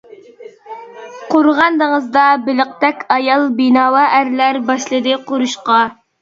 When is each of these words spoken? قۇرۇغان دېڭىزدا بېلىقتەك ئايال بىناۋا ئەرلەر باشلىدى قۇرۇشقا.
قۇرۇغان 1.33 1.77
دېڭىزدا 1.81 2.23
بېلىقتەك 2.47 3.05
ئايال 3.17 3.45
بىناۋا 3.61 4.07
ئەرلەر 4.15 4.61
باشلىدى 4.71 5.21
قۇرۇشقا. 5.29 5.79